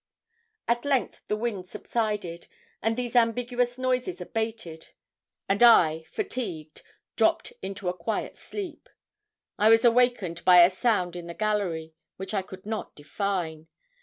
At 0.67 0.83
length 0.83 1.21
the 1.27 1.35
wind 1.35 1.67
subsided, 1.69 2.47
and 2.81 2.97
these 2.97 3.15
ambiguous 3.15 3.77
noises 3.77 4.19
abated, 4.19 4.87
and 5.47 5.61
I, 5.61 6.05
fatigued, 6.09 6.81
dropped 7.15 7.53
into 7.61 7.87
a 7.87 7.93
quiet 7.95 8.35
sleep. 8.35 8.89
I 9.59 9.69
was 9.69 9.85
awakened 9.85 10.43
by 10.43 10.63
a 10.63 10.71
sound 10.71 11.15
in 11.15 11.27
the 11.27 11.35
gallery 11.35 11.93
which 12.17 12.33
I 12.33 12.41
could 12.41 12.65
not 12.65 12.95
define. 12.95 13.67